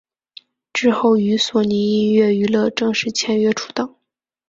[0.73, 3.99] 之后与索尼音乐娱乐正式签约出道。